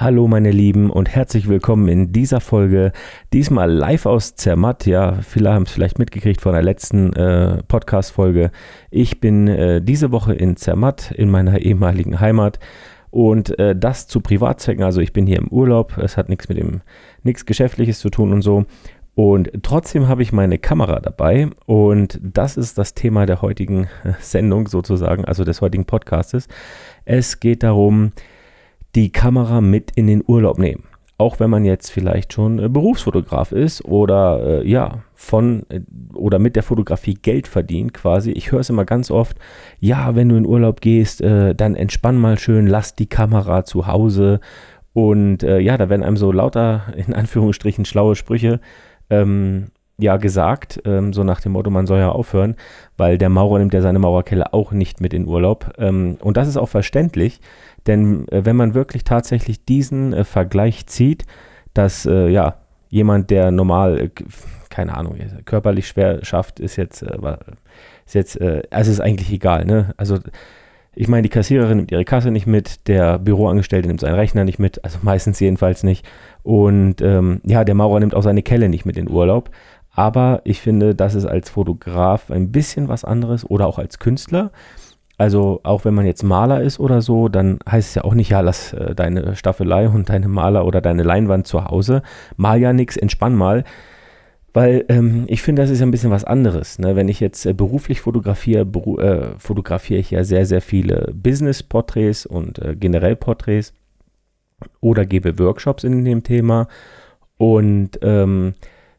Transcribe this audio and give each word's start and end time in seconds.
Hallo 0.00 0.26
meine 0.28 0.50
Lieben 0.50 0.88
und 0.88 1.10
herzlich 1.10 1.46
willkommen 1.46 1.86
in 1.86 2.10
dieser 2.10 2.40
Folge. 2.40 2.92
Diesmal 3.34 3.70
live 3.70 4.06
aus 4.06 4.34
Zermatt. 4.34 4.86
Ja, 4.86 5.16
viele 5.20 5.52
haben 5.52 5.64
es 5.64 5.72
vielleicht 5.72 5.98
mitgekriegt 5.98 6.40
von 6.40 6.54
der 6.54 6.62
letzten 6.62 7.12
äh, 7.12 7.62
Podcast-Folge. 7.64 8.50
Ich 8.90 9.20
bin 9.20 9.46
äh, 9.46 9.82
diese 9.82 10.10
Woche 10.10 10.32
in 10.32 10.56
Zermatt, 10.56 11.10
in 11.10 11.28
meiner 11.28 11.58
ehemaligen 11.58 12.18
Heimat. 12.18 12.58
Und 13.10 13.58
äh, 13.58 13.76
das 13.76 14.06
zu 14.06 14.22
Privatzwecken. 14.22 14.82
Also 14.82 15.02
ich 15.02 15.12
bin 15.12 15.26
hier 15.26 15.36
im 15.36 15.48
Urlaub. 15.48 15.98
Es 15.98 16.16
hat 16.16 16.30
nichts 16.30 16.48
mit 16.48 16.56
dem, 16.56 16.80
nichts 17.22 17.44
Geschäftliches 17.44 17.98
zu 17.98 18.08
tun 18.08 18.32
und 18.32 18.40
so. 18.40 18.64
Und 19.14 19.50
trotzdem 19.62 20.08
habe 20.08 20.22
ich 20.22 20.32
meine 20.32 20.56
Kamera 20.56 21.00
dabei 21.00 21.50
und 21.66 22.18
das 22.22 22.56
ist 22.56 22.78
das 22.78 22.94
Thema 22.94 23.26
der 23.26 23.42
heutigen 23.42 23.88
Sendung 24.20 24.66
sozusagen, 24.66 25.26
also 25.26 25.44
des 25.44 25.60
heutigen 25.60 25.84
Podcastes. 25.84 26.48
Es 27.04 27.38
geht 27.38 27.62
darum, 27.64 28.12
die 28.94 29.10
Kamera 29.12 29.60
mit 29.60 29.92
in 29.94 30.06
den 30.06 30.22
Urlaub 30.26 30.58
nehmen. 30.58 30.84
Auch 31.18 31.38
wenn 31.38 31.50
man 31.50 31.66
jetzt 31.66 31.90
vielleicht 31.90 32.32
schon 32.32 32.58
äh, 32.58 32.68
Berufsfotograf 32.68 33.52
ist 33.52 33.84
oder 33.84 34.62
äh, 34.62 34.68
ja, 34.68 35.02
von 35.14 35.66
äh, 35.68 35.80
oder 36.14 36.38
mit 36.38 36.56
der 36.56 36.62
Fotografie 36.62 37.14
Geld 37.14 37.46
verdient 37.46 37.92
quasi. 37.92 38.30
Ich 38.30 38.52
höre 38.52 38.60
es 38.60 38.70
immer 38.70 38.86
ganz 38.86 39.10
oft, 39.10 39.36
ja, 39.80 40.14
wenn 40.14 40.30
du 40.30 40.36
in 40.36 40.46
Urlaub 40.46 40.80
gehst, 40.80 41.20
äh, 41.20 41.54
dann 41.54 41.74
entspann 41.74 42.16
mal 42.16 42.38
schön, 42.38 42.66
lass 42.66 42.94
die 42.94 43.08
Kamera 43.08 43.64
zu 43.64 43.86
Hause. 43.86 44.40
Und 44.94 45.42
äh, 45.42 45.60
ja, 45.60 45.76
da 45.76 45.90
werden 45.90 46.02
einem 46.02 46.16
so 46.16 46.32
lauter, 46.32 46.84
in 46.96 47.14
Anführungsstrichen, 47.14 47.84
schlaue 47.84 48.16
Sprüche 48.16 48.60
ähm, 49.10 49.66
ja 50.02 50.16
gesagt, 50.16 50.80
ähm, 50.84 51.12
so 51.12 51.24
nach 51.24 51.40
dem 51.40 51.52
Motto, 51.52 51.70
man 51.70 51.86
soll 51.86 51.98
ja 51.98 52.10
aufhören, 52.10 52.56
weil 52.96 53.18
der 53.18 53.28
Maurer 53.28 53.58
nimmt 53.58 53.74
ja 53.74 53.80
seine 53.80 53.98
Maurerkelle 53.98 54.52
auch 54.52 54.72
nicht 54.72 55.00
mit 55.00 55.14
in 55.14 55.26
Urlaub. 55.26 55.72
Ähm, 55.78 56.16
und 56.20 56.36
das 56.36 56.48
ist 56.48 56.56
auch 56.56 56.68
verständlich, 56.68 57.40
denn 57.86 58.28
äh, 58.28 58.44
wenn 58.44 58.56
man 58.56 58.74
wirklich 58.74 59.04
tatsächlich 59.04 59.64
diesen 59.64 60.12
äh, 60.12 60.24
Vergleich 60.24 60.86
zieht, 60.86 61.24
dass 61.74 62.06
äh, 62.06 62.28
ja 62.28 62.56
jemand, 62.88 63.30
der 63.30 63.50
normal, 63.50 63.98
äh, 64.00 64.10
keine 64.68 64.96
Ahnung, 64.96 65.16
körperlich 65.44 65.88
schwer 65.88 66.24
schafft, 66.24 66.60
ist 66.60 66.76
jetzt, 66.76 67.02
äh, 67.02 67.16
ist 68.06 68.14
jetzt, 68.14 68.40
äh, 68.40 68.62
also 68.70 68.90
ist 68.90 69.00
eigentlich 69.00 69.32
egal, 69.32 69.64
ne? 69.64 69.94
Also 69.96 70.18
ich 70.94 71.08
meine, 71.08 71.22
die 71.22 71.28
Kassiererin 71.28 71.76
nimmt 71.76 71.92
ihre 71.92 72.04
Kasse 72.04 72.30
nicht 72.30 72.46
mit, 72.46 72.88
der 72.88 73.18
Büroangestellte 73.18 73.86
nimmt 73.86 74.00
seinen 74.00 74.16
Rechner 74.16 74.44
nicht 74.44 74.58
mit, 74.58 74.84
also 74.84 74.98
meistens 75.02 75.38
jedenfalls 75.38 75.84
nicht. 75.84 76.04
Und 76.42 77.00
ähm, 77.00 77.40
ja, 77.44 77.64
der 77.64 77.76
Maurer 77.76 78.00
nimmt 78.00 78.14
auch 78.14 78.22
seine 78.22 78.42
Kelle 78.42 78.68
nicht 78.68 78.86
mit 78.86 78.96
in 78.96 79.08
Urlaub. 79.08 79.50
Aber 79.92 80.40
ich 80.44 80.60
finde, 80.60 80.94
das 80.94 81.14
ist 81.14 81.26
als 81.26 81.50
Fotograf 81.50 82.30
ein 82.30 82.52
bisschen 82.52 82.88
was 82.88 83.04
anderes 83.04 83.48
oder 83.48 83.66
auch 83.66 83.78
als 83.78 83.98
Künstler. 83.98 84.52
Also 85.18 85.60
auch 85.64 85.84
wenn 85.84 85.92
man 85.94 86.06
jetzt 86.06 86.22
Maler 86.22 86.62
ist 86.62 86.80
oder 86.80 87.02
so, 87.02 87.28
dann 87.28 87.58
heißt 87.70 87.90
es 87.90 87.94
ja 87.96 88.04
auch 88.04 88.14
nicht, 88.14 88.30
ja, 88.30 88.40
lass 88.40 88.72
äh, 88.72 88.94
deine 88.94 89.36
Staffelei 89.36 89.86
und 89.88 90.08
deine 90.08 90.28
Maler 90.28 90.64
oder 90.64 90.80
deine 90.80 91.02
Leinwand 91.02 91.46
zu 91.46 91.64
Hause. 91.66 92.02
Mal 92.36 92.58
ja 92.58 92.72
nichts, 92.72 92.96
entspann 92.96 93.34
mal. 93.34 93.64
Weil 94.52 94.84
ähm, 94.88 95.24
ich 95.28 95.42
finde, 95.42 95.62
das 95.62 95.70
ist 95.70 95.82
ein 95.82 95.90
bisschen 95.90 96.10
was 96.10 96.24
anderes. 96.24 96.78
Ne? 96.78 96.96
Wenn 96.96 97.08
ich 97.08 97.20
jetzt 97.20 97.46
äh, 97.46 97.52
beruflich 97.52 98.00
fotografiere, 98.00 98.64
beru 98.64 98.98
äh, 98.98 99.38
fotografiere 99.38 100.00
ich 100.00 100.10
ja 100.10 100.24
sehr, 100.24 100.46
sehr 100.46 100.62
viele 100.62 101.12
Business-Porträts 101.14 102.26
und 102.26 102.58
äh, 102.58 102.74
generell 102.74 103.14
Porträts 103.14 103.74
oder 104.80 105.06
gebe 105.06 105.38
Workshops 105.38 105.84
in 105.84 106.04
dem 106.04 106.22
Thema. 106.22 106.66
Und 107.36 107.98
ähm, 108.02 108.54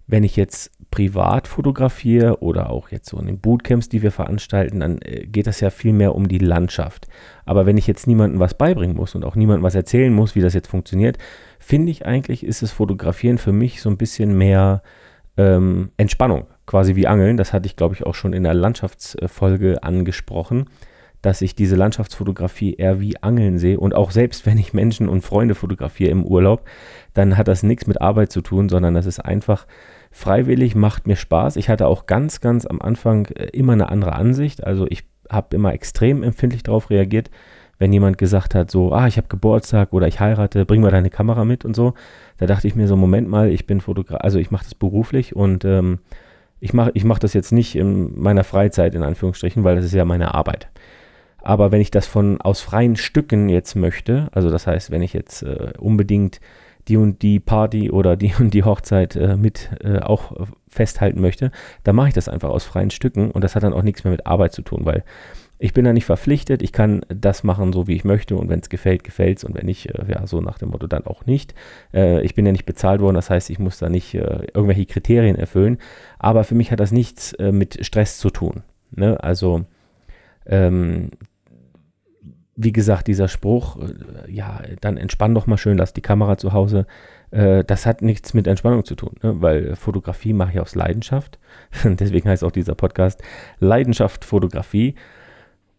wenn 0.08 0.24
ich 0.24 0.36
jetzt 0.36 0.72
privat 0.92 1.48
fotografiere 1.48 2.44
oder 2.44 2.70
auch 2.70 2.90
jetzt 2.90 3.10
so 3.10 3.18
in 3.18 3.26
den 3.26 3.40
Bootcamps, 3.40 3.90
die 3.90 4.02
wir 4.02 4.12
veranstalten, 4.12 4.82
dann 4.82 5.02
äh, 5.02 5.26
geht 5.26 5.48
das 5.48 5.62
ja 5.62 5.70
viel 5.70 5.94
mehr 5.94 6.14
um 6.14 6.28
die 6.28 6.38
Landschaft. 6.38 7.08
Aber 7.46 7.66
wenn 7.66 7.78
ich 7.78 7.88
jetzt 7.88 8.08
niemandem 8.08 8.40
was 8.40 8.54
beibringen 8.54 8.96
muss 8.96 9.16
und 9.16 9.24
auch 9.24 9.36
niemandem 9.36 9.64
was 9.64 9.74
erzählen 9.74 10.14
muss, 10.14 10.36
wie 10.36 10.42
das 10.42 10.54
jetzt 10.54 10.68
funktioniert, 10.68 11.18
finde 11.60 11.92
ich 11.92 12.06
eigentlich, 12.06 12.46
ist 12.46 12.62
das 12.62 12.72
Fotografieren 12.72 13.38
für 13.38 13.54
mich 13.54 13.82
so 13.82 13.90
ein 13.90 13.98
bisschen 13.98 14.38
mehr 14.38 14.84
ähm, 15.38 15.92
Entspannung, 15.96 16.46
quasi 16.68 16.96
wie 16.96 17.08
Angeln. 17.08 17.38
Das 17.38 17.54
hatte 17.54 17.68
ich, 17.68 17.78
glaube 17.78 17.96
ich, 17.96 18.06
auch 18.06 18.16
schon 18.16 18.34
in 18.34 18.44
der 18.44 18.54
Landschaftsfolge 18.54 19.82
angesprochen 19.84 20.66
dass 21.22 21.42
ich 21.42 21.56
diese 21.56 21.76
Landschaftsfotografie 21.76 22.74
eher 22.74 23.00
wie 23.00 23.22
Angeln 23.22 23.58
sehe. 23.60 23.80
Und 23.80 23.94
auch 23.94 24.12
selbst 24.12 24.46
wenn 24.46 24.58
ich 24.58 24.74
Menschen 24.74 25.08
und 25.08 25.22
Freunde 25.22 25.56
fotografiere 25.56 26.10
im 26.10 26.26
Urlaub, 26.26 26.66
dann 27.14 27.38
hat 27.38 27.48
das 27.48 27.64
nichts 27.64 27.88
mit 27.88 28.02
Arbeit 28.02 28.32
zu 28.32 28.42
tun, 28.42 28.70
sondern 28.70 28.94
das 28.94 29.06
ist 29.06 29.20
einfach 29.20 29.68
freiwillig, 30.12 30.76
macht 30.76 31.08
mir 31.08 31.16
Spaß. 31.16 31.56
Ich 31.56 31.70
hatte 31.70 31.88
auch 31.88 32.06
ganz, 32.06 32.42
ganz 32.42 32.66
am 32.66 32.82
Anfang 32.82 33.28
äh, 33.28 33.46
immer 33.54 33.74
eine 33.74 33.90
andere 33.90 34.14
Ansicht. 34.14 34.64
Also 34.64 34.86
ich 34.90 35.06
habe 35.30 35.56
immer 35.56 35.74
extrem 35.74 36.24
empfindlich 36.24 36.64
darauf 36.64 36.90
reagiert, 36.90 37.32
wenn 37.80 37.94
jemand 37.94 38.18
gesagt 38.18 38.54
hat, 38.54 38.70
so, 38.70 38.94
ah, 38.94 39.08
ich 39.08 39.18
habe 39.18 39.28
Geburtstag 39.28 39.94
oder 39.94 40.08
ich 40.08 40.20
heirate, 40.20 40.66
bring 40.66 40.82
mal 40.82 40.92
deine 40.92 41.10
Kamera 41.10 41.46
mit 41.46 41.66
und 41.66 41.76
so. 41.76 41.94
Da 42.38 42.46
dachte 42.46 42.68
ich 42.68 42.76
mir 42.76 42.88
so, 42.88 42.96
Moment 42.96 43.28
mal, 43.28 43.50
ich 43.50 43.66
bin 43.66 43.82
Fotograf, 43.82 44.20
also 44.22 44.38
ich 44.38 44.52
mache 44.52 44.66
das 44.66 44.76
beruflich 44.76 45.36
und 45.36 45.66
ähm, 45.66 46.00
ich 46.60 46.74
mache 46.74 46.92
ich 46.94 47.06
mach 47.06 47.18
das 47.18 47.34
jetzt 47.34 47.52
nicht 47.52 47.76
in 47.76 48.20
meiner 48.22 48.44
Freizeit, 48.44 48.94
in 48.94 49.02
Anführungsstrichen, 49.02 49.64
weil 49.64 49.76
das 49.76 49.86
ist 49.86 49.94
ja 49.94 50.06
meine 50.06 50.36
Arbeit. 50.36 50.70
Aber 51.42 51.72
wenn 51.72 51.82
ich 51.82 51.90
das 51.90 52.06
von 52.06 52.40
aus 52.40 52.62
freien 52.62 52.96
Stücken 52.96 53.50
jetzt 53.50 53.76
möchte, 53.76 54.28
also 54.32 54.52
das 54.52 54.68
heißt, 54.68 54.92
wenn 54.92 55.02
ich 55.02 55.14
jetzt 55.14 55.42
äh, 55.42 55.74
unbedingt 55.80 56.40
die 56.92 56.98
und 56.98 57.22
die 57.22 57.40
Party 57.40 57.90
oder 57.90 58.18
die 58.18 58.34
und 58.40 58.54
die 58.54 58.64
Hochzeit 58.64 59.16
äh, 59.16 59.38
mit 59.38 59.70
äh, 59.82 60.00
auch 60.00 60.48
festhalten 60.68 61.22
möchte, 61.22 61.52
dann 61.84 61.96
mache 61.96 62.10
ich 62.10 62.14
das 62.14 62.30
einfach 62.30 62.50
aus 62.50 62.66
freien 62.66 62.92
Stücken 62.92 63.32
und 63.32 63.44
das 63.44 63.56
hat 63.56 63.64
dann 63.64 63.74
auch 63.74 63.84
nichts 63.84 64.04
mehr 64.04 64.12
mit 64.12 64.26
Arbeit 64.26 64.54
zu 64.54 64.62
tun, 64.62 64.82
weil 64.84 65.04
ich 65.58 65.74
bin 65.74 65.86
da 65.86 65.94
nicht 65.94 66.06
verpflichtet, 66.06 66.64
ich 66.64 66.74
kann 66.74 67.06
das 67.08 67.44
machen, 67.44 67.72
so 67.72 67.88
wie 67.88 67.96
ich 67.96 68.04
möchte 68.04 68.36
und 68.36 68.50
wenn 68.50 68.60
es 68.60 68.70
gefällt, 68.70 69.04
gefällt 69.04 69.38
es 69.38 69.44
und 69.44 69.56
wenn 69.56 69.66
nicht, 69.68 69.88
äh, 69.88 70.06
ja, 70.10 70.28
so 70.28 70.42
nach 70.42 70.58
dem 70.58 70.70
Motto 70.70 70.88
dann 70.88 71.06
auch 71.06 71.26
nicht. 71.26 71.54
Äh, 71.94 72.24
ich 72.24 72.36
bin 72.36 72.46
ja 72.46 72.52
nicht 72.52 72.66
bezahlt 72.66 73.00
worden, 73.00 73.16
das 73.16 73.30
heißt, 73.30 73.50
ich 73.50 73.60
muss 73.60 73.78
da 73.78 73.88
nicht 73.88 74.14
äh, 74.16 74.48
irgendwelche 74.54 74.86
Kriterien 74.86 75.36
erfüllen, 75.36 75.78
aber 76.20 76.44
für 76.44 76.56
mich 76.56 76.72
hat 76.72 76.80
das 76.80 76.92
nichts 76.92 77.34
äh, 77.34 77.52
mit 77.52 77.86
Stress 77.86 78.18
zu 78.18 78.32
tun. 78.32 78.64
Ne? 78.92 79.24
Also 79.24 79.66
ähm, 80.46 81.12
wie 82.56 82.72
gesagt, 82.72 83.08
dieser 83.08 83.28
Spruch, 83.28 83.78
äh, 83.78 84.32
ja, 84.32 84.62
dann 84.82 84.98
entspann 84.98 85.34
doch 85.34 85.48
mal 85.48 85.58
schön, 85.58 85.78
lass 85.78 85.94
die 85.94 86.02
Kamera 86.02 86.38
zu 86.38 86.54
Hause, 86.54 86.86
äh, 87.32 87.64
das 87.64 87.86
hat 87.86 88.02
nichts 88.02 88.34
mit 88.34 88.48
Entspannung 88.48 88.84
zu 88.86 88.96
tun, 88.96 89.16
ne? 89.24 89.42
weil 89.42 89.76
Fotografie 89.76 90.34
mache 90.34 90.52
ich 90.52 90.60
aus 90.60 90.76
Leidenschaft. 90.76 91.40
Deswegen 91.84 92.30
heißt 92.30 92.44
auch 92.44 92.52
dieser 92.52 92.76
Podcast 92.76 93.22
Leidenschaft 93.60 94.26
Fotografie. 94.26 94.96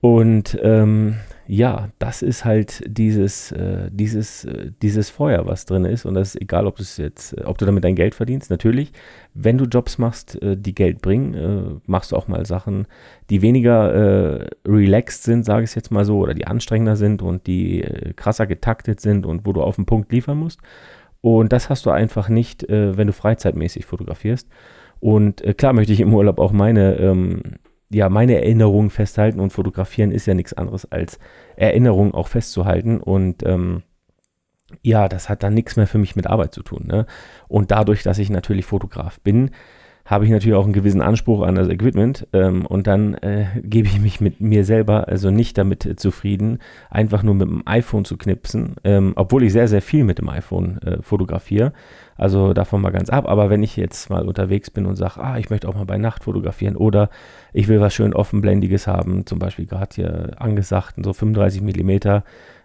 Und 0.02 0.58
ähm, 0.60 1.14
ja, 1.46 1.90
das 2.00 2.22
ist 2.22 2.44
halt 2.44 2.82
dieses, 2.88 3.52
äh, 3.52 3.88
dieses, 3.92 4.44
äh, 4.44 4.72
dieses 4.82 5.10
Feuer, 5.10 5.46
was 5.46 5.64
drin 5.64 5.84
ist. 5.84 6.04
Und 6.04 6.14
das 6.14 6.34
ist 6.34 6.42
egal, 6.42 6.66
ob, 6.66 6.80
jetzt, 6.80 7.40
ob 7.44 7.56
du 7.58 7.66
damit 7.66 7.84
dein 7.84 7.94
Geld 7.94 8.16
verdienst. 8.16 8.50
Natürlich, 8.50 8.90
wenn 9.32 9.58
du 9.58 9.64
Jobs 9.66 9.98
machst, 9.98 10.42
äh, 10.42 10.56
die 10.56 10.74
Geld 10.74 11.02
bringen, 11.02 11.34
äh, 11.34 11.80
machst 11.86 12.10
du 12.10 12.16
auch 12.16 12.26
mal 12.26 12.44
Sachen, 12.46 12.88
die 13.30 13.42
weniger 13.42 13.94
äh, 14.42 14.50
relaxed 14.66 15.22
sind, 15.22 15.44
sage 15.44 15.62
ich 15.62 15.74
jetzt 15.76 15.92
mal 15.92 16.04
so, 16.04 16.19
oder 16.19 16.34
die 16.34 16.48
anstrengender 16.48 16.96
sind 16.96 17.22
und 17.22 17.46
die 17.46 17.84
äh, 17.84 18.12
krasser 18.14 18.48
getaktet 18.48 19.00
sind 19.00 19.24
und 19.24 19.46
wo 19.46 19.52
du 19.52 19.62
auf 19.62 19.76
den 19.76 19.86
Punkt 19.86 20.10
liefern 20.10 20.36
musst. 20.36 20.58
Und 21.20 21.52
das 21.52 21.70
hast 21.70 21.86
du 21.86 21.90
einfach 21.90 22.28
nicht, 22.28 22.66
wenn 22.69 23.06
du 23.06 23.12
freizeitmäßig 23.12 23.86
fotografierst. 23.86 24.48
Und 24.98 25.44
klar 25.56 25.72
möchte 25.72 25.92
ich 25.92 26.00
im 26.00 26.12
Urlaub 26.12 26.40
auch 26.40 26.50
meine 26.50 26.96
ähm, 26.96 27.42
ja, 27.92 28.08
meine 28.08 28.36
Erinnerungen 28.36 28.91
festhalten 28.91 29.41
und 29.41 29.53
fotografieren 29.53 30.12
ist 30.12 30.26
ja 30.26 30.34
nichts 30.34 30.53
anderes 30.53 30.91
als 30.91 31.19
Erinnerungen 31.56 32.14
auch 32.14 32.28
festzuhalten 32.28 33.00
und 33.00 33.42
ähm, 33.44 33.82
ja, 34.80 35.08
das 35.08 35.28
hat 35.28 35.42
dann 35.42 35.54
nichts 35.54 35.76
mehr 35.76 35.86
für 35.86 35.98
mich 35.98 36.16
mit 36.16 36.26
Arbeit 36.26 36.54
zu 36.54 36.62
tun. 36.62 36.86
Ne? 36.86 37.06
Und 37.48 37.70
dadurch, 37.70 38.02
dass 38.02 38.19
ich 38.19 38.31
natürlich 38.31 38.64
Fotograf 38.64 39.20
bin, 39.20 39.50
habe 40.12 40.26
ich 40.26 40.30
natürlich 40.30 40.54
auch 40.54 40.64
einen 40.64 40.74
gewissen 40.74 41.00
Anspruch 41.00 41.42
an 41.42 41.54
das 41.54 41.68
Equipment 41.68 42.28
ähm, 42.34 42.66
und 42.66 42.86
dann 42.86 43.14
äh, 43.14 43.46
gebe 43.62 43.88
ich 43.88 43.98
mich 43.98 44.20
mit 44.20 44.42
mir 44.42 44.64
selber 44.66 45.08
also 45.08 45.30
nicht 45.30 45.56
damit 45.56 45.86
äh, 45.86 45.96
zufrieden, 45.96 46.58
einfach 46.90 47.22
nur 47.22 47.34
mit 47.34 47.48
dem 47.48 47.62
iPhone 47.64 48.04
zu 48.04 48.18
knipsen, 48.18 48.76
ähm, 48.84 49.14
obwohl 49.16 49.42
ich 49.42 49.52
sehr, 49.52 49.68
sehr 49.68 49.80
viel 49.80 50.04
mit 50.04 50.18
dem 50.18 50.28
iPhone 50.28 50.82
äh, 50.82 51.02
fotografiere. 51.02 51.72
Also 52.16 52.52
davon 52.52 52.82
mal 52.82 52.92
ganz 52.92 53.08
ab. 53.08 53.26
Aber 53.26 53.48
wenn 53.48 53.62
ich 53.62 53.76
jetzt 53.76 54.10
mal 54.10 54.28
unterwegs 54.28 54.70
bin 54.70 54.84
und 54.84 54.96
sage, 54.96 55.19
ah, 55.19 55.38
ich 55.38 55.48
möchte 55.48 55.66
auch 55.66 55.75
mal 55.75 55.87
bei 55.87 55.96
Nacht 55.96 56.25
fotografieren 56.25 56.76
oder 56.76 57.08
ich 57.54 57.69
will 57.69 57.81
was 57.81 57.94
schön 57.94 58.12
offenblendiges 58.12 58.87
haben, 58.87 59.25
zum 59.25 59.38
Beispiel 59.38 59.64
gerade 59.64 59.94
hier 59.94 60.31
angesagt, 60.37 60.96
so 61.02 61.14
35 61.14 61.62
mm, 61.62 62.20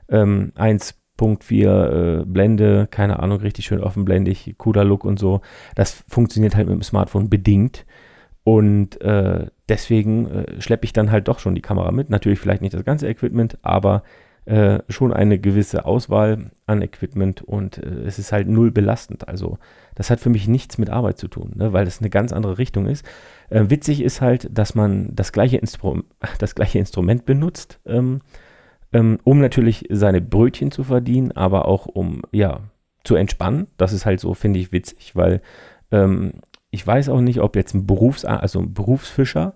ähm, 0.10 0.52
1 0.56 0.96
Punkt 1.18 1.44
4 1.44 2.22
äh, 2.22 2.26
Blende, 2.26 2.88
keine 2.90 3.20
Ahnung, 3.20 3.40
richtig 3.40 3.66
schön 3.66 3.82
offenblendig, 3.82 4.56
cooler 4.58 4.84
Look 4.84 5.04
und 5.04 5.20
so. 5.20 5.42
Das 5.76 6.04
funktioniert 6.08 6.56
halt 6.56 6.68
mit 6.68 6.76
dem 6.76 6.84
Smartphone 6.84 7.30
bedingt. 7.30 7.86
Und 8.44 9.02
äh, 9.02 9.48
deswegen 9.68 10.30
äh, 10.30 10.62
schleppe 10.62 10.86
ich 10.86 10.94
dann 10.94 11.12
halt 11.12 11.28
doch 11.28 11.40
schon 11.40 11.56
die 11.56 11.62
Kamera 11.62 11.92
mit. 11.92 12.10
Natürlich 12.10 12.40
vielleicht 12.40 12.62
nicht 12.62 12.74
das 12.74 12.86
ganze 12.86 13.08
Equipment, 13.08 13.58
aber 13.62 14.04
äh, 14.48 14.80
schon 14.88 15.12
eine 15.12 15.40
gewisse 15.40 15.86
Auswahl 15.86 16.52
an 16.66 16.82
Equipment 16.82 17.42
und 17.42 17.80
äh, 17.80 18.04
es 18.06 18.18
ist 18.18 18.32
halt 18.32 18.48
null 18.48 18.72
belastend. 18.72 19.28
Also 19.28 19.58
das 19.96 20.10
hat 20.10 20.22
für 20.22 20.30
mich 20.30 20.48
nichts 20.48 20.78
mit 20.78 20.90
Arbeit 20.90 21.18
zu 21.18 21.28
tun, 21.28 21.52
ne, 21.56 21.74
weil 21.74 21.84
das 21.84 22.00
eine 22.00 22.10
ganz 22.10 22.32
andere 22.32 22.58
Richtung 22.58 22.86
ist. 22.86 23.06
Äh, 23.50 23.66
witzig 23.68 24.02
ist 24.02 24.22
halt, 24.22 24.50
dass 24.58 24.74
man 24.74 25.10
das 25.14 25.34
gleiche, 25.34 25.58
Instru 25.58 26.04
das 26.40 26.56
gleiche 26.56 26.80
Instrument 26.80 27.26
benutzt. 27.26 27.82
Ähm, 27.86 28.22
ähm, 28.94 29.20
um 29.24 29.40
natürlich 29.40 29.86
seine 29.90 30.22
Brötchen 30.22 30.72
zu 30.72 30.84
verdienen, 30.84 31.32
aber 31.32 31.68
auch 31.68 31.86
um, 31.86 32.22
ja, 32.32 32.62
zu 33.04 33.16
entspannen. 33.16 33.68
Das 33.78 33.94
ist 33.94 34.06
halt 34.06 34.20
so, 34.20 34.34
finde 34.34 34.60
ich, 34.60 34.72
witzig, 34.72 35.16
weil 35.16 35.42
ähm, 35.92 36.34
ich 36.70 36.86
weiß 36.86 37.10
auch 37.10 37.22
nicht, 37.22 37.40
ob 37.40 37.56
jetzt 37.56 37.74
ein 37.74 37.88
Berufs-, 37.88 38.26
also 38.26 38.60
ein 38.60 38.74
Berufsfischer, 38.74 39.54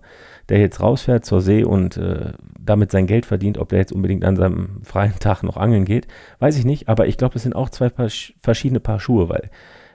der 0.48 0.58
jetzt 0.58 0.80
rausfährt 0.80 1.24
zur 1.24 1.40
See 1.40 1.62
und 1.62 1.96
äh, 1.96 2.32
damit 2.58 2.90
sein 2.90 3.06
Geld 3.06 3.26
verdient, 3.26 3.58
ob 3.58 3.68
der 3.68 3.78
jetzt 3.80 3.92
unbedingt 3.92 4.24
an 4.24 4.36
seinem 4.36 4.80
freien 4.82 5.18
Tag 5.18 5.42
noch 5.42 5.56
angeln 5.56 5.84
geht, 5.84 6.08
weiß 6.38 6.56
ich 6.56 6.64
nicht. 6.64 6.88
Aber 6.88 7.06
ich 7.06 7.18
glaube, 7.18 7.34
das 7.34 7.42
sind 7.42 7.54
auch 7.54 7.68
zwei 7.68 7.90
paar, 7.90 8.08
verschiedene 8.40 8.80
Paar 8.80 8.98
Schuhe, 8.98 9.28
weil 9.28 9.50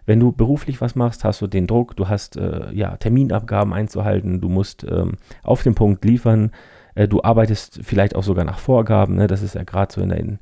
wenn 0.05 0.19
du 0.19 0.31
beruflich 0.31 0.79
was 0.79 0.95
machst, 0.95 1.23
hast 1.23 1.41
du 1.41 1.47
den 1.47 1.67
Druck, 1.67 1.95
du 1.97 2.07
hast 2.07 2.37
äh, 2.37 2.71
ja 2.71 2.95
Terminabgaben 2.95 3.73
einzuhalten, 3.73 4.39
du 4.39 4.47
musst 4.47 4.85
ähm, 4.89 5.17
auf 5.43 5.63
den 5.63 5.75
Punkt 5.75 6.05
liefern, 6.05 6.51
äh, 6.97 7.07
du 7.07 7.21
arbeitest 7.21 7.79
vielleicht 7.83 8.15
auch 8.15 8.23
sogar 8.23 8.43
nach 8.43 8.59
Vorgaben. 8.59 9.15
Ne? 9.15 9.27
Das 9.27 9.41
ist 9.41 9.55
ja 9.55 9.63
gerade 9.63 9.93
so 9.93 10.01
in 10.01 10.09
der 10.09 10.19
in 10.19 10.39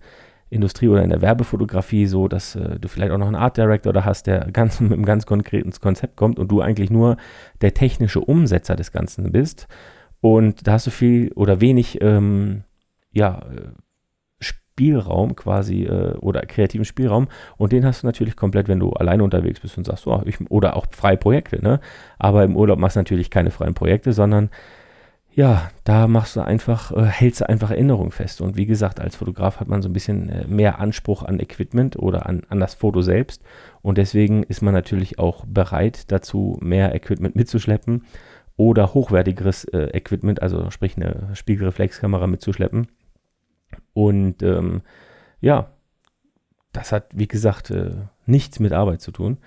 Industrie 0.49 0.87
oder 0.87 1.03
in 1.03 1.09
der 1.09 1.21
Werbefotografie 1.21 2.05
so, 2.05 2.27
dass 2.27 2.55
äh, 2.55 2.79
du 2.79 2.87
vielleicht 2.87 3.11
auch 3.11 3.17
noch 3.17 3.27
einen 3.27 3.35
Art 3.35 3.57
Director 3.57 3.91
da 3.91 4.05
hast, 4.05 4.27
der 4.27 4.51
ganz 4.53 4.79
mit 4.79 4.93
einem 4.93 5.05
ganz 5.05 5.25
konkreten 5.25 5.71
Konzept 5.71 6.15
kommt 6.15 6.39
und 6.39 6.51
du 6.51 6.61
eigentlich 6.61 6.89
nur 6.89 7.17
der 7.61 7.73
technische 7.73 8.21
Umsetzer 8.21 8.75
des 8.75 8.91
Ganzen 8.91 9.31
bist. 9.31 9.67
Und 10.21 10.65
da 10.65 10.73
hast 10.73 10.87
du 10.87 10.91
viel 10.91 11.31
oder 11.33 11.61
wenig 11.61 11.99
ähm, 12.01 12.63
ja, 13.11 13.39
äh, 13.39 13.71
Spielraum 14.39 15.35
quasi 15.35 15.83
äh, 15.83 16.13
oder 16.17 16.41
kreativen 16.41 16.85
Spielraum 16.85 17.27
und 17.57 17.71
den 17.71 17.85
hast 17.85 18.03
du 18.03 18.07
natürlich 18.07 18.35
komplett, 18.35 18.67
wenn 18.67 18.79
du 18.79 18.91
alleine 18.91 19.23
unterwegs 19.23 19.59
bist 19.59 19.77
und 19.77 19.85
sagst, 19.85 20.07
oh, 20.07 20.21
ich, 20.25 20.39
oder 20.49 20.75
auch 20.75 20.85
freie 20.91 21.17
Projekte, 21.17 21.61
ne? 21.61 21.79
Aber 22.17 22.43
im 22.43 22.55
Urlaub 22.55 22.79
machst 22.79 22.95
du 22.95 22.99
natürlich 22.99 23.29
keine 23.29 23.51
freien 23.51 23.73
Projekte, 23.73 24.13
sondern 24.13 24.49
ja, 25.35 25.69
da 25.83 26.07
machst 26.07 26.37
du 26.37 26.41
einfach, 26.41 26.93
äh, 26.93 27.03
hältst 27.03 27.41
du 27.41 27.49
einfach 27.49 27.69
Erinnerung 27.69 28.11
fest. 28.11 28.39
Und 28.39 28.55
wie 28.55 28.65
gesagt, 28.65 29.01
als 29.01 29.17
Fotograf 29.17 29.59
hat 29.59 29.67
man 29.67 29.81
so 29.81 29.89
ein 29.89 29.93
bisschen 29.93 30.29
äh, 30.29 30.47
mehr 30.47 30.79
Anspruch 30.79 31.23
an 31.23 31.41
Equipment 31.41 31.97
oder 31.97 32.25
an, 32.25 32.43
an 32.47 32.61
das 32.61 32.73
Foto 32.73 33.01
selbst. 33.01 33.43
Und 33.81 33.97
deswegen 33.97 34.43
ist 34.43 34.61
man 34.61 34.73
natürlich 34.73 35.19
auch 35.19 35.43
bereit 35.45 36.09
dazu, 36.09 36.57
mehr 36.61 36.95
Equipment 36.95 37.35
mitzuschleppen 37.35 38.05
oder 38.55 38.93
hochwertigeres 38.93 39.65
äh, 39.65 39.89
Equipment, 39.89 40.41
also 40.41 40.71
sprich 40.71 40.95
eine 40.95 41.35
Spiegelreflexkamera 41.35 42.27
mitzuschleppen. 42.27 42.87
Und 43.93 44.41
ähm, 44.41 44.83
ja, 45.41 45.69
das 46.71 46.93
hat, 46.93 47.07
wie 47.13 47.27
gesagt, 47.27 47.71
äh, 47.71 47.91
nichts 48.25 48.61
mit 48.61 48.71
Arbeit 48.71 49.01
zu 49.01 49.11
tun. 49.11 49.39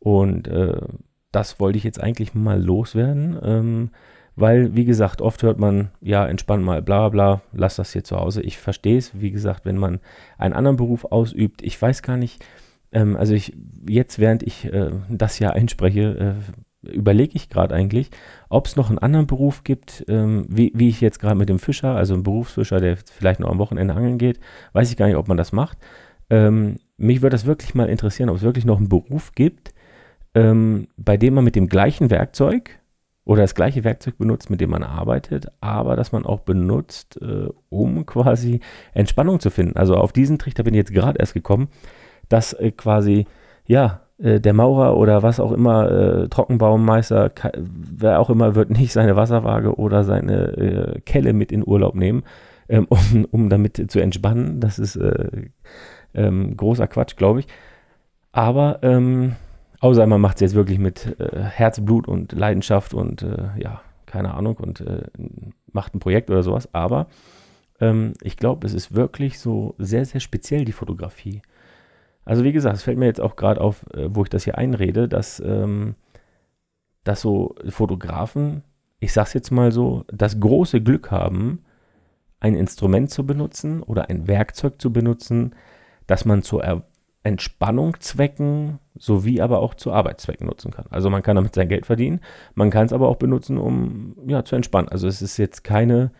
Und 0.00 0.48
äh, 0.48 0.82
das 1.32 1.60
wollte 1.60 1.78
ich 1.78 1.84
jetzt 1.84 2.00
eigentlich 2.02 2.34
mal 2.34 2.62
loswerden, 2.62 3.38
ähm, 3.42 3.90
weil, 4.40 4.74
wie 4.74 4.84
gesagt, 4.84 5.20
oft 5.20 5.42
hört 5.42 5.58
man, 5.58 5.90
ja, 6.00 6.26
entspannt 6.26 6.64
mal, 6.64 6.82
bla 6.82 7.08
bla, 7.08 7.42
lass 7.52 7.76
das 7.76 7.92
hier 7.92 8.04
zu 8.04 8.16
Hause. 8.16 8.42
Ich 8.42 8.58
verstehe 8.58 8.98
es, 8.98 9.20
wie 9.20 9.30
gesagt, 9.30 9.64
wenn 9.64 9.76
man 9.76 10.00
einen 10.38 10.54
anderen 10.54 10.76
Beruf 10.76 11.04
ausübt. 11.04 11.62
Ich 11.62 11.80
weiß 11.80 12.02
gar 12.02 12.16
nicht, 12.16 12.44
ähm, 12.92 13.16
also 13.16 13.34
ich, 13.34 13.54
jetzt 13.88 14.18
während 14.18 14.42
ich 14.42 14.72
äh, 14.72 14.90
das 15.08 15.38
ja 15.38 15.50
einspreche, 15.50 16.36
äh, 16.82 16.88
überlege 16.88 17.36
ich 17.36 17.50
gerade 17.50 17.74
eigentlich, 17.74 18.10
ob 18.48 18.66
es 18.66 18.76
noch 18.76 18.88
einen 18.88 18.98
anderen 18.98 19.26
Beruf 19.26 19.64
gibt, 19.64 20.04
ähm, 20.08 20.46
wie, 20.48 20.72
wie 20.74 20.88
ich 20.88 21.00
jetzt 21.00 21.20
gerade 21.20 21.36
mit 21.36 21.48
dem 21.48 21.58
Fischer, 21.58 21.94
also 21.94 22.14
ein 22.14 22.22
Berufsfischer, 22.22 22.80
der 22.80 22.96
vielleicht 22.96 23.40
nur 23.40 23.50
am 23.50 23.58
Wochenende 23.58 23.94
angeln 23.94 24.18
geht, 24.18 24.40
weiß 24.72 24.90
ich 24.90 24.96
gar 24.96 25.06
nicht, 25.06 25.16
ob 25.16 25.28
man 25.28 25.36
das 25.36 25.52
macht. 25.52 25.78
Ähm, 26.30 26.76
mich 26.96 27.22
würde 27.22 27.34
das 27.34 27.46
wirklich 27.46 27.74
mal 27.74 27.88
interessieren, 27.88 28.30
ob 28.30 28.36
es 28.36 28.42
wirklich 28.42 28.64
noch 28.64 28.78
einen 28.78 28.88
Beruf 28.88 29.34
gibt, 29.34 29.74
ähm, 30.34 30.88
bei 30.96 31.16
dem 31.16 31.34
man 31.34 31.44
mit 31.44 31.56
dem 31.56 31.68
gleichen 31.68 32.08
Werkzeug 32.08 32.79
oder 33.30 33.42
das 33.42 33.54
gleiche 33.54 33.84
Werkzeug 33.84 34.18
benutzt, 34.18 34.50
mit 34.50 34.60
dem 34.60 34.70
man 34.70 34.82
arbeitet, 34.82 35.46
aber 35.60 35.94
dass 35.94 36.10
man 36.10 36.26
auch 36.26 36.40
benutzt, 36.40 37.16
äh, 37.22 37.48
um 37.68 38.04
quasi 38.04 38.58
Entspannung 38.92 39.38
zu 39.38 39.50
finden. 39.50 39.76
Also 39.76 39.94
auf 39.94 40.12
diesen 40.12 40.36
Trichter 40.36 40.64
bin 40.64 40.74
ich 40.74 40.78
jetzt 40.78 40.92
gerade 40.92 41.20
erst 41.20 41.34
gekommen, 41.34 41.68
dass 42.28 42.54
äh, 42.54 42.72
quasi, 42.72 43.26
ja, 43.68 44.00
äh, 44.18 44.40
der 44.40 44.52
Maurer 44.52 44.96
oder 44.96 45.22
was 45.22 45.38
auch 45.38 45.52
immer, 45.52 45.88
äh, 45.92 46.28
Trockenbaumeister, 46.28 47.30
wer 47.56 48.18
auch 48.18 48.30
immer, 48.30 48.56
wird 48.56 48.70
nicht 48.70 48.92
seine 48.92 49.14
Wasserwaage 49.14 49.76
oder 49.76 50.02
seine 50.02 50.56
äh, 50.56 51.00
Kelle 51.02 51.32
mit 51.32 51.52
in 51.52 51.64
Urlaub 51.64 51.94
nehmen, 51.94 52.24
ähm, 52.68 52.88
um, 52.88 53.26
um 53.30 53.48
damit 53.48 53.92
zu 53.92 54.00
entspannen. 54.00 54.58
Das 54.58 54.80
ist 54.80 54.96
äh, 54.96 55.50
ähm, 56.14 56.56
großer 56.56 56.88
Quatsch, 56.88 57.14
glaube 57.14 57.38
ich. 57.38 57.46
Aber 58.32 58.80
ähm, 58.82 59.36
außer 59.80 60.06
man 60.06 60.20
macht 60.20 60.36
es 60.36 60.40
jetzt 60.40 60.54
wirklich 60.54 60.78
mit 60.78 61.16
äh, 61.18 61.42
Herzblut 61.42 62.06
und 62.06 62.32
Leidenschaft 62.32 62.94
und 62.94 63.22
äh, 63.22 63.48
ja, 63.58 63.82
keine 64.06 64.34
Ahnung 64.34 64.56
und 64.56 64.84
macht 65.72 65.94
ein 65.94 66.00
Projekt 66.00 66.30
oder 66.30 66.42
sowas. 66.42 66.68
Aber 66.72 67.06
ähm, 67.80 68.12
ich 68.22 68.36
glaube, 68.36 68.66
es 68.66 68.74
ist 68.74 68.94
wirklich 68.94 69.38
so 69.38 69.74
sehr, 69.78 70.04
sehr 70.04 70.20
speziell, 70.20 70.64
die 70.64 70.72
Fotografie. 70.72 71.42
Also 72.24 72.44
wie 72.44 72.52
gesagt, 72.52 72.76
es 72.76 72.82
fällt 72.82 72.98
mir 72.98 73.06
jetzt 73.06 73.20
auch 73.20 73.36
gerade 73.36 73.60
auf, 73.60 73.84
äh, 73.94 74.14
wo 74.14 74.22
ich 74.22 74.28
das 74.28 74.44
hier 74.44 74.58
einrede, 74.58 75.08
dass, 75.08 75.40
ähm, 75.40 75.94
dass 77.04 77.22
so 77.22 77.54
Fotografen, 77.68 78.62
ich 79.00 79.12
sag's 79.12 79.32
jetzt 79.32 79.50
mal 79.50 79.72
so, 79.72 80.04
das 80.12 80.38
große 80.38 80.82
Glück 80.82 81.10
haben, 81.10 81.64
ein 82.38 82.54
Instrument 82.54 83.10
zu 83.10 83.26
benutzen 83.26 83.82
oder 83.82 84.08
ein 84.08 84.26
Werkzeug 84.26 84.80
zu 84.80 84.92
benutzen, 84.92 85.54
das 86.06 86.24
man 86.24 86.42
zur 86.42 86.64
er 86.64 86.82
Entspannung 87.22 87.98
Zwecken 88.00 88.78
sowie 88.96 89.40
aber 89.40 89.60
auch 89.60 89.74
zu 89.74 89.92
Arbeitszwecken 89.92 90.46
nutzen 90.46 90.70
kann. 90.70 90.86
Also 90.90 91.10
man 91.10 91.22
kann 91.22 91.36
damit 91.36 91.54
sein 91.54 91.68
Geld 91.68 91.86
verdienen, 91.86 92.20
man 92.54 92.70
kann 92.70 92.86
es 92.86 92.92
aber 92.92 93.08
auch 93.08 93.16
benutzen, 93.16 93.58
um 93.58 94.16
ja 94.26 94.44
zu 94.44 94.56
entspannen. 94.56 94.88
Also 94.88 95.06
es 95.06 95.20
ist 95.20 95.36
jetzt 95.36 95.62
keine, 95.62 96.12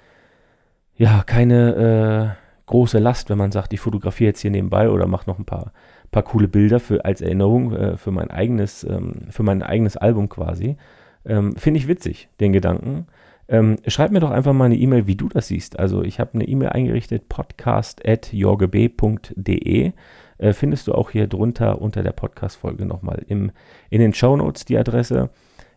ja, 0.97 1.23
keine 1.25 2.37
äh, 2.37 2.67
große 2.67 2.99
Last, 2.99 3.31
wenn 3.31 3.38
man 3.38 3.52
sagt, 3.52 3.73
ich 3.73 3.81
fotografiere 3.81 4.29
jetzt 4.29 4.41
hier 4.41 4.50
nebenbei 4.50 4.91
oder 4.91 5.06
mache 5.06 5.29
noch 5.29 5.38
ein 5.38 5.47
paar, 5.47 5.73
paar 6.11 6.23
coole 6.23 6.49
Bilder 6.49 6.81
für, 6.81 7.05
als 7.05 7.20
Erinnerung 7.20 7.73
äh, 7.73 7.96
für, 7.96 8.11
mein 8.11 8.31
eigenes, 8.31 8.85
ähm, 8.85 9.26
für 9.31 9.43
mein 9.43 9.62
eigenes 9.62 9.96
Album 9.96 10.29
quasi. 10.29 10.76
Ähm, 11.25 11.56
Finde 11.56 11.79
ich 11.79 11.88
witzig, 11.88 12.29
den 12.41 12.53
Gedanken. 12.53 13.06
Ähm, 13.49 13.79
schreib 13.88 14.12
mir 14.12 14.20
doch 14.20 14.31
einfach 14.31 14.53
mal 14.53 14.67
eine 14.67 14.76
E-Mail, 14.76 15.08
wie 15.08 15.17
du 15.17 15.29
das 15.29 15.49
siehst. 15.49 15.79
Also 15.79 16.05
ich 16.05 16.20
habe 16.20 16.35
eine 16.35 16.46
E-Mail 16.46 16.69
eingerichtet, 16.69 17.29
podcast.jorgeb.de. 17.29 19.93
Äh, 20.41 20.55
findest 20.55 20.87
du 20.87 20.95
auch 20.95 21.11
hier 21.11 21.27
drunter 21.27 21.81
unter 21.83 22.03
der 22.03 22.13
Podcast-Folge 22.13 22.87
nochmal 22.87 23.23
in 23.29 23.53
den 23.91 24.15
Show 24.15 24.37
Notes 24.37 24.65
die 24.65 24.79
Adresse. 24.79 25.29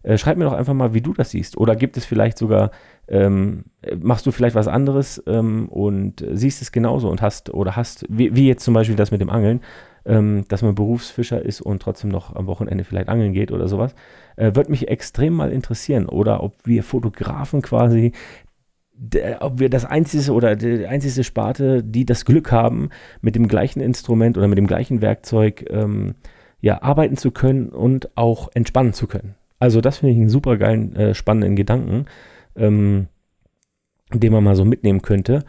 Äh, 0.04 0.18
schreib 0.18 0.38
mir 0.38 0.46
doch 0.46 0.54
einfach 0.54 0.74
mal, 0.74 0.94
wie 0.94 1.02
du 1.02 1.14
das 1.14 1.32
siehst. 1.32 1.58
Oder 1.58 1.76
gibt 1.76 1.98
es 1.98 2.06
vielleicht 2.06 2.38
sogar, 2.38 2.72
ähm, 3.08 3.66
machst 4.00 4.26
du 4.26 4.32
vielleicht 4.32 4.56
was 4.56 4.68
anderes 4.68 5.22
ähm, 5.28 5.68
und 5.70 6.26
siehst 6.32 6.62
es 6.62 6.72
genauso 6.72 7.10
und 7.10 7.22
hast, 7.22 7.54
oder 7.54 7.76
hast, 7.76 8.06
wie, 8.10 8.36
wie 8.36 8.48
jetzt 8.48 8.64
zum 8.64 8.74
Beispiel 8.74 8.96
das 8.96 9.12
mit 9.12 9.22
dem 9.22 9.30
Angeln, 9.30 9.62
ähm, 10.06 10.46
dass 10.48 10.62
man 10.62 10.76
Berufsfischer 10.76 11.42
ist 11.42 11.62
und 11.62 11.82
trotzdem 11.82 12.10
noch 12.10 12.36
am 12.36 12.48
Wochenende 12.48 12.86
vielleicht 12.86 13.10
angeln 13.10 13.34
geht 13.34 13.52
oder 13.52 13.68
sowas. 13.68 13.96
Äh, 14.38 14.56
Würde 14.56 14.72
mich 14.72 14.88
extrem 14.88 15.34
mal 15.34 15.52
interessieren. 15.52 16.08
Oder 16.08 16.42
ob 16.42 16.56
wir 16.66 16.84
Fotografen 16.84 17.62
quasi 17.62 18.14
ob 19.40 19.60
wir 19.60 19.70
das 19.70 19.86
einzige 19.86 20.32
oder 20.32 20.56
die 20.56 20.86
einzige 20.86 21.24
Sparte, 21.24 21.84
die 21.84 22.06
das 22.06 22.26
Glück 22.26 22.52
haben, 22.52 22.90
mit 23.22 23.36
dem 23.36 23.48
gleichen 23.48 23.80
Instrument 23.80 24.38
oder 24.38 24.48
mit 24.48 24.58
dem 24.58 24.68
gleichen 24.68 25.02
Werkzeug 25.02 25.66
ähm, 25.70 26.16
ja, 26.62 26.82
arbeiten 26.82 27.18
zu 27.18 27.32
können 27.32 27.70
und 27.70 28.16
auch 28.16 28.50
entspannen 28.54 28.94
zu 28.94 29.08
können. 29.08 29.36
Also 29.60 29.82
das 29.82 29.98
finde 29.98 30.14
ich 30.14 30.20
einen 30.20 30.30
super 30.30 30.58
geilen, 30.58 30.96
äh, 30.96 31.14
spannenden 31.16 31.56
Gedanken, 31.56 32.06
ähm, 32.56 33.08
den 34.14 34.32
man 34.32 34.44
mal 34.44 34.56
so 34.56 34.66
mitnehmen 34.66 35.02
könnte. 35.02 35.44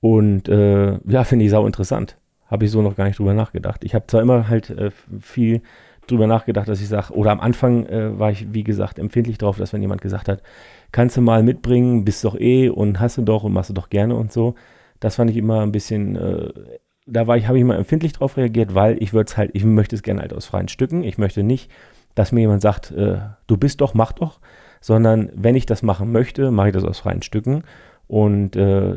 Und 0.00 0.48
äh, 0.48 0.98
ja, 1.06 1.24
finde 1.24 1.44
ich 1.44 1.50
sau 1.50 1.66
interessant. 1.66 2.16
Habe 2.46 2.64
ich 2.64 2.70
so 2.70 2.82
noch 2.82 2.96
gar 2.96 3.04
nicht 3.04 3.18
drüber 3.18 3.34
nachgedacht. 3.34 3.84
Ich 3.84 3.94
habe 3.94 4.06
zwar 4.06 4.20
immer 4.20 4.48
halt 4.48 4.70
äh, 4.70 4.90
viel 5.20 5.62
drüber 6.06 6.26
nachgedacht, 6.26 6.68
dass 6.68 6.80
ich 6.80 6.88
sage, 6.88 7.12
oder 7.14 7.30
am 7.30 7.40
Anfang 7.40 7.86
äh, 7.86 8.18
war 8.18 8.30
ich, 8.30 8.52
wie 8.52 8.64
gesagt, 8.64 8.98
empfindlich 8.98 9.38
drauf, 9.38 9.56
dass 9.56 9.72
wenn 9.72 9.82
jemand 9.82 10.00
gesagt 10.00 10.28
hat, 10.28 10.42
kannst 10.92 11.16
du 11.16 11.20
mal 11.20 11.42
mitbringen, 11.42 12.04
bist 12.04 12.24
doch 12.24 12.38
eh 12.38 12.68
und 12.68 13.00
hast 13.00 13.18
du 13.18 13.22
doch 13.22 13.44
und 13.44 13.52
machst 13.52 13.70
du 13.70 13.74
doch 13.74 13.90
gerne 13.90 14.14
und 14.14 14.32
so. 14.32 14.54
Das 15.00 15.16
fand 15.16 15.30
ich 15.30 15.36
immer 15.36 15.62
ein 15.62 15.72
bisschen, 15.72 16.16
äh, 16.16 16.52
da 17.06 17.26
war 17.26 17.36
ich, 17.36 17.48
habe 17.48 17.58
ich 17.58 17.62
immer 17.62 17.76
empfindlich 17.76 18.12
drauf 18.12 18.36
reagiert, 18.36 18.74
weil 18.74 19.02
ich 19.02 19.12
würde 19.12 19.28
es 19.28 19.36
halt, 19.36 19.50
ich 19.54 19.64
möchte 19.64 19.96
es 19.96 20.02
gerne 20.02 20.20
halt 20.20 20.32
aus 20.32 20.46
freien 20.46 20.68
Stücken. 20.68 21.02
Ich 21.02 21.18
möchte 21.18 21.42
nicht 21.42 21.70
dass 22.14 22.32
mir 22.32 22.40
jemand 22.40 22.62
sagt, 22.62 22.90
äh, 22.90 23.18
du 23.46 23.56
bist 23.56 23.80
doch, 23.80 23.94
mach 23.94 24.12
doch, 24.12 24.40
sondern 24.80 25.30
wenn 25.34 25.54
ich 25.54 25.66
das 25.66 25.82
machen 25.82 26.12
möchte, 26.12 26.50
mache 26.50 26.68
ich 26.68 26.74
das 26.74 26.84
aus 26.84 27.00
freien 27.00 27.22
Stücken 27.22 27.64
und 28.06 28.56
äh, 28.56 28.96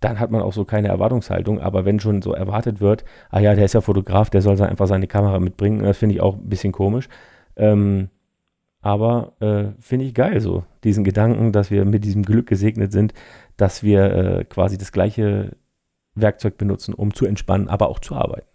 dann 0.00 0.20
hat 0.20 0.30
man 0.30 0.42
auch 0.42 0.52
so 0.52 0.64
keine 0.66 0.88
Erwartungshaltung. 0.88 1.60
Aber 1.60 1.86
wenn 1.86 1.98
schon 1.98 2.20
so 2.20 2.34
erwartet 2.34 2.80
wird, 2.80 3.04
ah 3.30 3.40
ja, 3.40 3.54
der 3.54 3.64
ist 3.64 3.72
ja 3.72 3.80
Fotograf, 3.80 4.28
der 4.28 4.42
soll 4.42 4.60
einfach 4.60 4.86
seine 4.86 5.06
Kamera 5.06 5.40
mitbringen, 5.40 5.82
das 5.82 5.96
finde 5.96 6.16
ich 6.16 6.20
auch 6.20 6.34
ein 6.36 6.48
bisschen 6.48 6.72
komisch. 6.72 7.08
Ähm, 7.56 8.10
aber 8.84 9.32
äh, 9.40 9.72
finde 9.80 10.04
ich 10.04 10.12
geil 10.12 10.40
so, 10.40 10.62
diesen 10.84 11.04
Gedanken, 11.04 11.52
dass 11.52 11.70
wir 11.70 11.86
mit 11.86 12.04
diesem 12.04 12.22
Glück 12.22 12.46
gesegnet 12.46 12.92
sind, 12.92 13.14
dass 13.56 13.82
wir 13.82 14.14
äh, 14.14 14.44
quasi 14.44 14.76
das 14.76 14.92
gleiche 14.92 15.56
Werkzeug 16.14 16.58
benutzen, 16.58 16.92
um 16.92 17.14
zu 17.14 17.24
entspannen, 17.24 17.68
aber 17.68 17.88
auch 17.88 17.98
zu 17.98 18.14
arbeiten. 18.14 18.46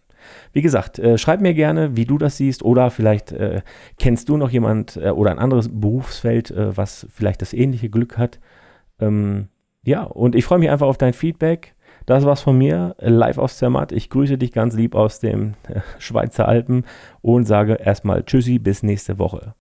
Wie 0.54 0.62
gesagt, 0.62 1.00
äh, 1.00 1.18
schreib 1.18 1.42
mir 1.42 1.56
gerne, 1.56 1.98
wie 1.98 2.06
du 2.06 2.20
das 2.20 2.38
siehst 2.38 2.62
oder 2.62 2.92
vielleicht 2.92 3.32
äh, 3.32 3.64
kennst 3.98 4.30
du 4.30 4.38
noch 4.38 4.52
jemand 4.52 4.98
äh, 4.98 5.10
oder 5.10 5.32
ein 5.32 5.40
anderes 5.40 5.68
Berufsfeld, 5.72 6.52
äh, 6.52 6.78
was 6.78 7.08
vielleicht 7.12 7.42
das 7.42 7.54
ähnliche 7.54 7.90
Glück 7.90 8.20
hat. 8.20 8.40
Ähm, 9.00 9.48
ja, 9.84 10.04
und 10.04 10.36
ich 10.36 10.46
freue 10.46 10.60
mich 10.60 10.70
einfach 10.70 10.88
auf 10.88 11.00
dein 11.00 11.14
Feedback. 11.14 11.74
Das 12.06 12.24
war's 12.24 12.42
von 12.42 12.56
mir, 12.56 12.96
live 13.00 13.40
aus 13.40 13.58
Zermatt. 13.58 13.92
Ich 13.92 14.12
grüße 14.12 14.38
dich 14.38 14.52
ganz 14.52 14.76
lieb 14.76 14.94
aus 14.94 15.20
den 15.20 15.56
äh, 15.68 15.80
Schweizer 15.98 16.48
Alpen 16.48 16.86
und 17.22 17.46
sage 17.46 17.80
erstmal 17.84 18.24
Tschüssi, 18.24 18.60
bis 18.60 18.84
nächste 18.84 19.18
Woche. 19.18 19.56